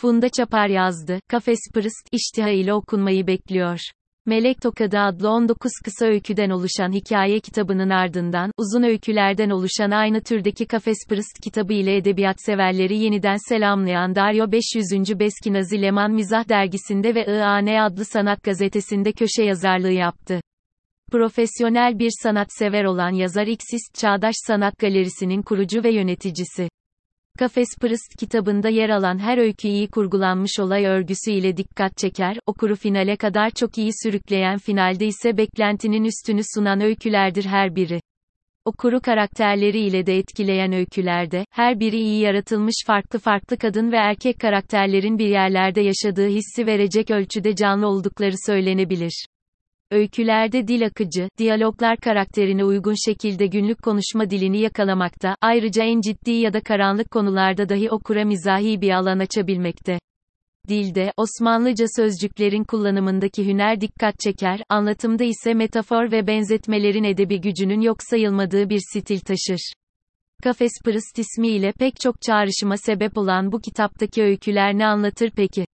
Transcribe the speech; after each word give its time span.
Funda 0.00 0.28
Çapar 0.28 0.68
yazdı. 0.68 1.20
Kafes 1.28 1.58
Pırıst, 1.74 2.08
iştiha 2.12 2.48
ile 2.48 2.74
okunmayı 2.74 3.26
bekliyor. 3.26 3.78
Melek 4.26 4.60
Tokadı 4.62 4.98
adlı 4.98 5.30
19 5.30 5.72
kısa 5.84 6.06
öyküden 6.06 6.50
oluşan 6.50 6.92
hikaye 6.92 7.40
kitabının 7.40 7.90
ardından, 7.90 8.50
uzun 8.56 8.82
öykülerden 8.82 9.50
oluşan 9.50 9.90
aynı 9.90 10.22
türdeki 10.22 10.66
Kafes 10.66 10.98
Pırıst 11.08 11.40
kitabı 11.44 11.72
ile 11.72 11.96
edebiyat 11.96 12.36
severleri 12.38 12.98
yeniden 12.98 13.36
selamlayan 13.48 14.14
Dario 14.14 14.52
500. 14.52 15.20
Beskinazi 15.20 15.82
Leman 15.82 16.12
Mizah 16.12 16.48
dergisinde 16.48 17.14
ve 17.14 17.26
IAN 17.26 17.66
adlı 17.66 18.04
sanat 18.04 18.42
gazetesinde 18.42 19.12
köşe 19.12 19.42
yazarlığı 19.42 19.92
yaptı. 19.92 20.40
Profesyonel 21.12 21.98
bir 21.98 22.10
sanatsever 22.22 22.84
olan 22.84 23.10
yazar 23.10 23.46
Xist 23.46 23.94
Çağdaş 23.94 24.34
Sanat 24.46 24.78
Galerisi'nin 24.78 25.42
kurucu 25.42 25.84
ve 25.84 25.90
yöneticisi. 25.90 26.68
Kafes 27.38 27.68
Pırıst 27.80 28.16
kitabında 28.18 28.68
yer 28.68 28.88
alan 28.88 29.18
her 29.18 29.38
öykü 29.38 29.68
iyi 29.68 29.88
kurgulanmış 29.88 30.60
olay 30.60 30.84
örgüsü 30.84 31.30
ile 31.30 31.56
dikkat 31.56 31.96
çeker, 31.96 32.36
okuru 32.46 32.76
finale 32.76 33.16
kadar 33.16 33.50
çok 33.50 33.78
iyi 33.78 33.90
sürükleyen 34.02 34.58
finalde 34.58 35.06
ise 35.06 35.36
beklentinin 35.36 36.04
üstünü 36.04 36.40
sunan 36.54 36.80
öykülerdir 36.80 37.44
her 37.44 37.76
biri. 37.76 38.00
Okuru 38.64 39.00
karakterleri 39.00 39.78
ile 39.78 40.06
de 40.06 40.18
etkileyen 40.18 40.72
öykülerde, 40.72 41.44
her 41.50 41.80
biri 41.80 41.96
iyi 41.96 42.20
yaratılmış 42.20 42.76
farklı 42.86 43.18
farklı 43.18 43.58
kadın 43.58 43.92
ve 43.92 43.96
erkek 43.96 44.40
karakterlerin 44.40 45.18
bir 45.18 45.28
yerlerde 45.28 45.80
yaşadığı 45.80 46.28
hissi 46.28 46.66
verecek 46.66 47.10
ölçüde 47.10 47.54
canlı 47.54 47.86
oldukları 47.86 48.34
söylenebilir. 48.46 49.26
Öykülerde 49.90 50.68
dil 50.68 50.86
akıcı, 50.86 51.28
diyaloglar 51.38 51.96
karakterine 51.96 52.64
uygun 52.64 52.94
şekilde 53.06 53.46
günlük 53.46 53.82
konuşma 53.82 54.30
dilini 54.30 54.60
yakalamakta, 54.60 55.36
ayrıca 55.40 55.84
en 55.84 56.00
ciddi 56.00 56.30
ya 56.30 56.52
da 56.52 56.60
karanlık 56.60 57.10
konularda 57.10 57.68
dahi 57.68 57.90
okura 57.90 58.24
mizahi 58.24 58.80
bir 58.80 58.90
alan 58.90 59.18
açabilmekte. 59.18 59.98
Dilde, 60.68 61.12
Osmanlıca 61.16 61.86
sözcüklerin 61.96 62.64
kullanımındaki 62.64 63.46
hüner 63.46 63.80
dikkat 63.80 64.20
çeker, 64.20 64.60
anlatımda 64.68 65.24
ise 65.24 65.54
metafor 65.54 66.12
ve 66.12 66.26
benzetmelerin 66.26 67.04
edebi 67.04 67.40
gücünün 67.40 67.80
yok 67.80 67.96
sayılmadığı 68.00 68.70
bir 68.70 68.80
stil 68.92 69.20
taşır. 69.20 69.72
Kafes 70.42 70.72
Pırıst 70.84 71.18
ismiyle 71.18 71.72
pek 71.72 72.00
çok 72.00 72.22
çağrışıma 72.22 72.76
sebep 72.76 73.18
olan 73.18 73.52
bu 73.52 73.60
kitaptaki 73.60 74.22
öyküler 74.22 74.78
ne 74.78 74.86
anlatır 74.86 75.30
peki? 75.36 75.67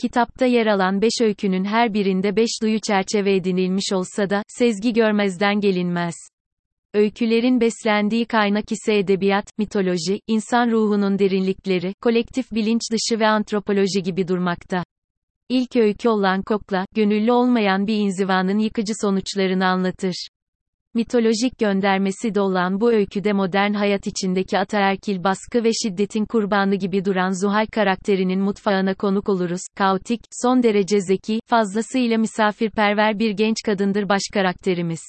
Kitapta 0.00 0.46
yer 0.46 0.66
alan 0.66 1.02
beş 1.02 1.20
öykünün 1.20 1.64
her 1.64 1.94
birinde 1.94 2.36
beş 2.36 2.50
duyu 2.62 2.80
çerçeve 2.80 3.36
edinilmiş 3.36 3.92
olsa 3.92 4.30
da, 4.30 4.42
sezgi 4.48 4.92
görmezden 4.92 5.60
gelinmez. 5.60 6.14
Öykülerin 6.94 7.60
beslendiği 7.60 8.26
kaynak 8.26 8.72
ise 8.72 8.98
edebiyat, 8.98 9.58
mitoloji, 9.58 10.20
insan 10.26 10.70
ruhunun 10.70 11.18
derinlikleri, 11.18 11.94
kolektif 12.00 12.52
bilinç 12.52 12.80
dışı 12.92 13.20
ve 13.20 13.26
antropoloji 13.26 14.02
gibi 14.02 14.28
durmakta. 14.28 14.84
İlk 15.48 15.76
öykü 15.76 16.08
olan 16.08 16.42
Kokla, 16.42 16.86
gönüllü 16.94 17.32
olmayan 17.32 17.86
bir 17.86 17.96
inzivanın 17.96 18.58
yıkıcı 18.58 18.92
sonuçlarını 19.00 19.66
anlatır. 19.66 20.28
Mitolojik 20.96 21.58
göndermesi 21.58 22.34
de 22.34 22.40
olan 22.40 22.80
bu 22.80 22.92
öyküde 22.92 23.32
modern 23.32 23.72
hayat 23.72 24.06
içindeki 24.06 24.58
ataerkil 24.58 25.24
baskı 25.24 25.64
ve 25.64 25.70
şiddetin 25.82 26.24
kurbanı 26.24 26.74
gibi 26.74 27.04
duran 27.04 27.40
Zuhal 27.42 27.66
karakterinin 27.66 28.40
mutfağına 28.40 28.94
konuk 28.94 29.28
oluruz. 29.28 29.60
Kaotik, 29.76 30.20
son 30.42 30.62
derece 30.62 31.00
zeki, 31.00 31.40
fazlasıyla 31.46 32.18
misafirperver 32.18 33.18
bir 33.18 33.30
genç 33.30 33.56
kadındır 33.66 34.08
baş 34.08 34.22
karakterimiz. 34.32 35.00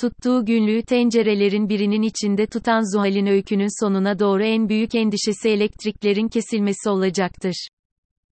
Tuttuğu 0.00 0.44
günlüğü 0.44 0.82
tencerelerin 0.82 1.68
birinin 1.68 2.02
içinde 2.02 2.46
tutan 2.46 2.96
Zuhal'in 2.96 3.26
öykünün 3.26 3.84
sonuna 3.84 4.18
doğru 4.18 4.42
en 4.42 4.68
büyük 4.68 4.94
endişesi 4.94 5.48
elektriklerin 5.48 6.28
kesilmesi 6.28 6.90
olacaktır. 6.90 7.68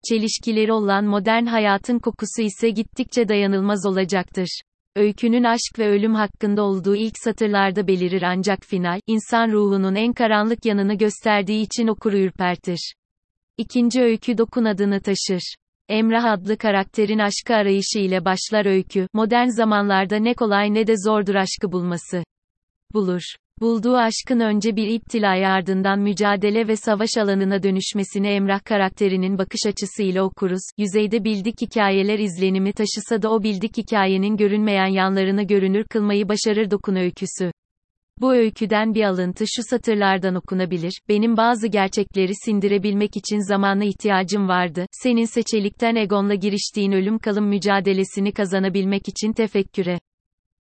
Çelişkileri 0.08 0.73
olan 0.73 1.05
modern 1.05 1.47
hayatın 1.47 1.98
kokusu 1.98 2.42
ise 2.42 2.70
gittikçe 2.70 3.28
dayanılmaz 3.28 3.86
olacaktır. 3.86 4.61
Öykünün 4.96 5.44
aşk 5.44 5.78
ve 5.78 5.88
ölüm 5.88 6.14
hakkında 6.14 6.62
olduğu 6.62 6.96
ilk 6.96 7.19
satırlarda 7.19 7.86
belirir 7.86 8.23
ancak 8.23 8.58
final, 8.64 9.01
insan 9.06 9.52
ruhunun 9.52 9.95
en 9.95 10.12
karanlık 10.12 10.64
yanını 10.64 10.95
gösterdiği 10.95 11.62
için 11.62 11.86
okuru 11.86 12.18
ürpertir. 12.18 12.95
İkinci 13.58 14.02
öykü 14.02 14.39
Dokun 14.39 14.64
adını 14.64 15.01
taşır. 15.01 15.55
Emrah 15.89 16.24
adlı 16.24 16.58
karakterin 16.58 17.18
aşkı 17.18 17.55
arayışı 17.55 17.98
ile 17.98 18.24
başlar 18.24 18.67
öykü, 18.67 19.06
modern 19.12 19.46
zamanlarda 19.46 20.17
ne 20.17 20.34
kolay 20.34 20.74
ne 20.74 20.86
de 20.86 20.95
zordur 21.07 21.34
aşkı 21.34 21.72
bulması. 21.72 22.24
Bulur. 22.95 23.22
Bulduğu 23.60 23.96
aşkın 23.96 24.40
önce 24.40 24.76
bir 24.76 24.86
iptilaya 24.86 25.50
ardından 25.50 26.00
mücadele 26.00 26.68
ve 26.68 26.76
savaş 26.76 27.10
alanına 27.18 27.62
dönüşmesini 27.62 28.28
Emrah 28.28 28.64
karakterinin 28.64 29.38
bakış 29.38 29.60
açısıyla 29.66 30.22
okuruz. 30.22 30.62
Yüzeyde 30.78 31.24
bildik 31.24 31.54
hikayeler 31.62 32.18
izlenimi 32.18 32.72
taşısa 32.72 33.22
da 33.22 33.30
o 33.30 33.42
bildik 33.42 33.76
hikayenin 33.76 34.36
görünmeyen 34.36 34.86
yanlarını 34.86 35.42
görünür 35.42 35.84
kılmayı 35.84 36.28
başarır 36.28 36.70
dokun 36.70 36.96
öyküsü. 36.96 37.52
Bu 38.20 38.34
öyküden 38.34 38.94
bir 38.94 39.04
alıntı 39.04 39.44
şu 39.56 39.62
satırlardan 39.70 40.34
okunabilir. 40.34 41.00
Benim 41.08 41.36
bazı 41.36 41.68
gerçekleri 41.68 42.32
sindirebilmek 42.44 43.16
için 43.16 43.48
zamana 43.48 43.84
ihtiyacım 43.84 44.48
vardı. 44.48 44.86
Senin 44.92 45.24
seçelikten 45.24 45.96
egonla 45.96 46.34
giriştiğin 46.34 46.92
ölüm 46.92 47.18
kalım 47.18 47.48
mücadelesini 47.48 48.32
kazanabilmek 48.32 49.08
için 49.08 49.32
tefekküre. 49.32 49.98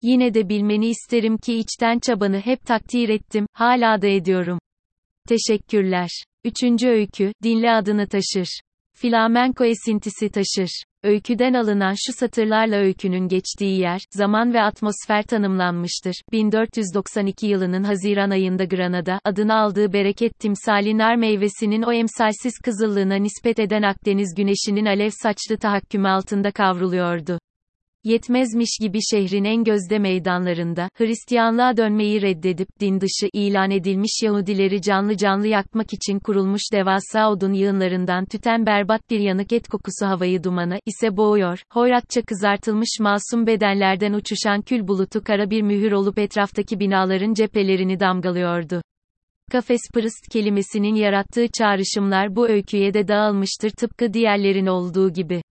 Yine 0.02 0.34
de 0.34 0.50
bilmeni 0.50 0.88
isterim 0.88 1.38
ki 1.38 1.56
içten 1.56 2.00
çabanı 2.00 2.40
hep 2.40 2.66
takdir 2.66 3.10
ettim, 3.10 3.46
hala 3.54 4.02
da 4.02 4.08
ediyorum. 4.08 4.60
Teşekkürler. 5.28 6.10
Üçüncü 6.44 6.88
öykü, 6.88 7.34
dinle 7.44 7.72
adını 7.72 8.08
taşır. 8.08 8.60
Flamenko 8.94 9.66
esintisi 9.66 10.30
taşır. 10.30 10.84
Öyküden 11.04 11.54
alınan 11.54 11.96
şu 12.06 12.14
satırlarla 12.14 12.76
öykünün 12.76 13.28
geçtiği 13.28 13.80
yer, 13.80 14.02
zaman 14.12 14.54
ve 14.54 14.62
atmosfer 14.62 15.24
tanımlanmıştır. 15.24 16.22
1492 16.32 17.48
yılının 17.48 17.84
Haziran 17.84 18.30
ayında 18.30 18.66
Granada, 18.66 19.20
adını 19.24 19.56
aldığı 19.56 19.94
bereket 19.94 20.40
timsali 20.40 20.98
nar 20.98 21.16
meyvesinin 21.16 21.82
o 21.82 21.94
emsalsiz 21.94 22.54
kızıllığına 22.66 23.16
nispet 23.16 23.60
eden 23.60 23.82
Akdeniz 23.82 24.34
güneşinin 24.38 24.86
alev 24.86 25.10
saçlı 25.24 25.58
tahakkümü 25.58 26.08
altında 26.08 26.52
kavruluyordu. 26.52 27.40
Yetmezmiş 28.04 28.78
gibi 28.82 29.00
şehrin 29.12 29.44
en 29.44 29.64
gözde 29.64 30.00
meydanlarında, 30.00 30.90
Hristiyanlığa 30.98 31.78
dönmeyi 31.78 32.22
reddedip, 32.22 32.68
din 32.80 33.02
dışı 33.02 33.30
ilan 33.34 33.72
edilmiş 33.72 34.20
Yahudileri 34.24 34.82
canlı 34.82 35.18
canlı 35.18 35.48
yakmak 35.48 35.94
için 35.94 36.20
kurulmuş 36.20 36.62
devasa 36.74 37.32
odun 37.32 37.54
yığınlarından 37.54 38.26
tüten 38.26 38.66
berbat 38.66 39.10
bir 39.10 39.20
yanık 39.20 39.54
et 39.54 39.68
kokusu 39.68 40.06
havayı 40.06 40.44
dumanı, 40.44 40.80
ise 40.86 41.18
boğuyor, 41.18 41.64
hoyratça 41.74 42.22
kızartılmış 42.22 42.90
masum 43.00 43.48
bedenlerden 43.48 44.14
uçuşan 44.14 44.62
kül 44.62 44.88
bulutu 44.88 45.24
kara 45.24 45.50
bir 45.50 45.62
mühür 45.62 45.92
olup 45.92 46.20
etraftaki 46.20 46.80
binaların 46.80 47.34
cephelerini 47.34 48.00
damgalıyordu. 48.00 48.82
Kafes 49.52 49.82
pırıst 49.94 50.30
kelimesinin 50.32 50.96
yarattığı 50.96 51.48
çağrışımlar 51.58 52.36
bu 52.36 52.50
öyküye 52.50 52.94
de 52.94 53.08
dağılmıştır 53.08 53.70
tıpkı 53.70 54.14
diğerlerin 54.14 54.66
olduğu 54.66 55.14
gibi. 55.14 55.42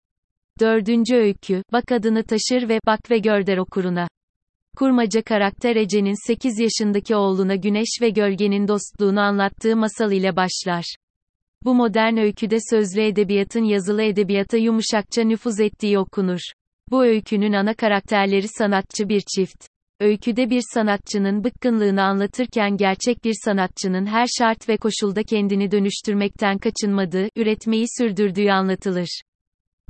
Dördüncü 0.61 1.17
öykü, 1.17 1.63
bak 1.73 1.93
adını 1.93 2.23
taşır 2.23 2.69
ve 2.69 2.79
bak 2.87 3.11
ve 3.11 3.19
gör 3.19 3.47
der 3.47 3.59
okuruna. 3.59 4.09
Kurmaca 4.77 5.23
karakter 5.23 5.77
Ece'nin 5.77 6.27
8 6.27 6.59
yaşındaki 6.59 7.17
oğluna 7.17 7.55
güneş 7.55 7.89
ve 8.01 8.11
gölgenin 8.11 8.69
dostluğunu 8.69 9.21
anlattığı 9.21 9.77
masal 9.77 10.13
ile 10.13 10.37
başlar. 10.37 10.95
Bu 11.65 11.75
modern 11.75 12.17
öyküde 12.17 12.57
sözlü 12.71 13.03
edebiyatın 13.03 13.65
yazılı 13.65 14.03
edebiyata 14.03 14.57
yumuşakça 14.57 15.23
nüfuz 15.23 15.61
ettiği 15.61 15.99
okunur. 15.99 16.41
Bu 16.91 17.05
öykünün 17.05 17.53
ana 17.53 17.75
karakterleri 17.75 18.49
sanatçı 18.49 19.09
bir 19.09 19.23
çift. 19.37 19.67
Öyküde 20.01 20.51
bir 20.51 20.63
sanatçının 20.75 21.45
bıkkınlığını 21.45 22.03
anlatırken 22.03 22.77
gerçek 22.77 23.25
bir 23.25 23.35
sanatçının 23.45 24.07
her 24.07 24.27
şart 24.39 24.69
ve 24.69 24.77
koşulda 24.77 25.23
kendini 25.23 25.71
dönüştürmekten 25.71 26.59
kaçınmadığı, 26.59 27.29
üretmeyi 27.37 27.85
sürdürdüğü 27.99 28.49
anlatılır. 28.51 29.21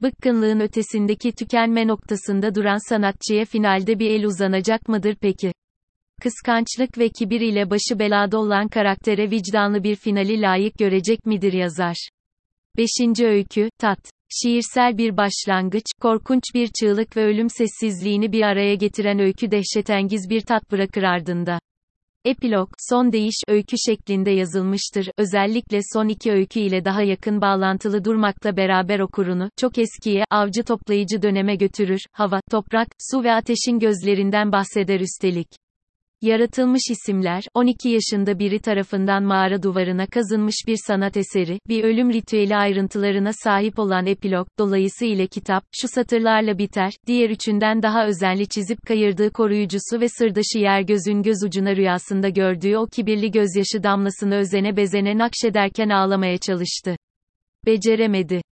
Bıkkınlığın 0.03 0.61
ötesindeki 0.61 1.33
tükenme 1.33 1.87
noktasında 1.87 2.55
duran 2.55 2.89
sanatçıya 2.89 3.45
finalde 3.45 3.99
bir 3.99 4.11
el 4.11 4.25
uzanacak 4.25 4.89
mıdır 4.89 5.17
peki? 5.21 5.53
Kıskançlık 6.23 6.99
ve 6.99 7.09
kibir 7.09 7.41
ile 7.41 7.71
başı 7.71 7.99
belada 7.99 8.39
olan 8.39 8.69
karaktere 8.69 9.31
vicdanlı 9.31 9.85
bir 9.85 9.97
finali 9.97 10.41
layık 10.41 10.79
görecek 10.79 11.27
midir 11.27 11.53
yazar? 11.53 12.09
5. 12.77 12.89
öykü, 13.21 13.71
Tat. 13.79 13.99
Şiirsel 14.43 14.99
bir 14.99 15.17
başlangıç, 15.17 15.85
korkunç 16.01 16.43
bir 16.55 16.69
çığlık 16.81 17.17
ve 17.17 17.25
ölüm 17.25 17.51
sessizliğini 17.51 18.33
bir 18.33 18.43
araya 18.43 18.75
getiren 18.75 19.19
öykü 19.19 19.51
dehşetengiz 19.51 20.31
bir 20.31 20.41
tat 20.41 20.73
bırakır 20.73 21.03
ardında. 21.03 21.59
Epilog, 22.29 22.69
son 22.91 23.13
değiş 23.13 23.35
öykü 23.49 23.77
şeklinde 23.87 24.31
yazılmıştır. 24.31 25.09
Özellikle 25.19 25.81
son 25.93 26.09
iki 26.09 26.33
öykü 26.33 26.61
ile 26.61 26.85
daha 26.85 27.03
yakın 27.03 27.41
bağlantılı 27.41 28.05
durmakla 28.05 28.57
beraber 28.57 29.01
okurunu, 29.01 29.51
çok 29.57 29.79
eskiye, 29.79 30.25
avcı 30.31 30.65
toplayıcı 30.65 31.23
döneme 31.23 31.57
götürür. 31.57 32.01
Hava, 32.13 32.41
toprak, 32.51 32.89
su 33.11 33.25
ve 33.25 33.33
ateşin 33.33 33.79
gözlerinden 33.79 34.53
bahseder 34.53 35.01
üstelik. 35.01 35.49
Yaratılmış 36.23 36.83
isimler, 36.91 37.45
12 37.55 37.89
yaşında 37.89 38.39
biri 38.39 38.59
tarafından 38.59 39.23
mağara 39.23 39.63
duvarına 39.63 40.07
kazınmış 40.07 40.55
bir 40.67 40.77
sanat 40.87 41.17
eseri, 41.17 41.59
bir 41.69 41.85
ölüm 41.85 42.13
ritüeli 42.13 42.57
ayrıntılarına 42.57 43.31
sahip 43.33 43.79
olan 43.79 44.07
epilog, 44.07 44.49
dolayısıyla 44.59 45.27
kitap, 45.27 45.65
şu 45.73 45.89
satırlarla 45.89 46.59
biter, 46.59 46.93
diğer 47.07 47.31
üçünden 47.31 47.83
daha 47.83 48.07
özenli 48.07 48.49
çizip 48.49 48.79
kayırdığı 48.87 49.31
koruyucusu 49.31 50.01
ve 50.01 50.09
sırdaşı 50.09 50.59
yer 50.59 50.81
gözün 50.81 51.23
göz 51.23 51.43
ucuna 51.47 51.77
rüyasında 51.77 52.29
gördüğü 52.29 52.77
o 52.77 52.87
kibirli 52.87 53.31
gözyaşı 53.31 53.83
damlasını 53.83 54.35
özene 54.35 54.77
bezene 54.77 55.19
nakşederken 55.19 55.89
ağlamaya 55.89 56.39
çalıştı. 56.39 56.97
Beceremedi. 57.67 58.48